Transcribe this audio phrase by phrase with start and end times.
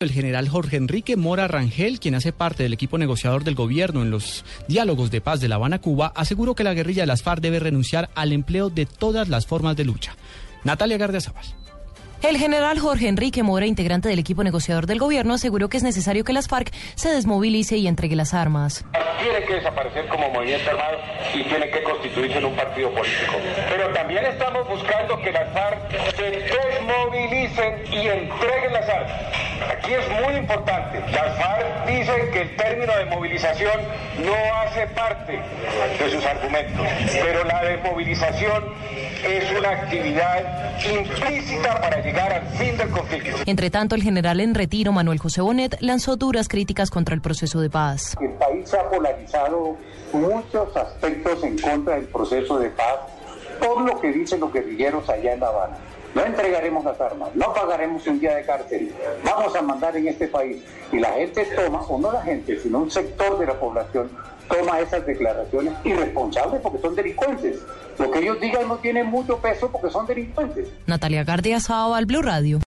[0.00, 4.10] El general Jorge Enrique Mora Rangel, quien hace parte del equipo negociador del gobierno en
[4.10, 7.42] los diálogos de paz de La Habana, Cuba, aseguró que la guerrilla de las FARC
[7.42, 10.16] debe renunciar al empleo de todas las formas de lucha.
[10.64, 11.44] Natalia Gardiazabal.
[12.22, 16.24] El general Jorge Enrique Mora, integrante del equipo negociador del gobierno, aseguró que es necesario
[16.24, 18.86] que las FARC se desmovilice y entregue las armas.
[19.22, 20.96] Tiene que desaparecer como movimiento armado
[21.34, 23.32] y tiene que constituirse en un partido político.
[23.68, 26.39] Pero también estamos buscando que las FARC se
[27.90, 29.12] y entreguen las armas.
[29.70, 31.00] Aquí es muy importante.
[31.12, 33.80] Las FARC dicen que el término de movilización
[34.24, 35.38] no hace parte
[35.98, 38.64] de sus argumentos, pero la desmovilización
[39.22, 43.36] es una actividad implícita para llegar al fin del conflicto.
[43.44, 47.60] Entre tanto, el general en retiro, Manuel José Bonet, lanzó duras críticas contra el proceso
[47.60, 48.16] de paz.
[48.20, 49.76] El país se ha polarizado
[50.12, 52.96] muchos aspectos en contra del proceso de paz,
[53.58, 55.76] por lo que dicen los guerrilleros allá en La Habana.
[56.14, 58.92] No entregaremos las armas, no pagaremos un día de cárcel,
[59.24, 60.62] vamos a mandar en este país.
[60.92, 64.10] Y la gente toma, o no la gente, sino un sector de la población,
[64.48, 67.60] toma esas declaraciones irresponsables porque son delincuentes.
[67.98, 70.68] Lo que ellos digan no tiene mucho peso porque son delincuentes.
[70.86, 71.58] Natalia Gardia,
[72.06, 72.58] Blue Radio.